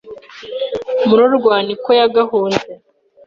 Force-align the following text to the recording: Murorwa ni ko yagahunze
Murorwa 1.07 1.55
ni 1.65 1.75
ko 1.83 1.89
yagahunze 1.99 2.69